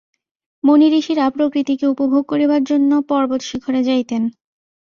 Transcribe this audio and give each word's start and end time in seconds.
মুনিঋষিরা 0.63 1.25
প্রকৃতিকে 1.29 1.85
উপভোগ 1.87 2.23
করিবার 2.25 2.61
জন্য 2.63 2.91
পর্বতশিখরে 3.09 3.81
যাইতেন। 3.83 4.23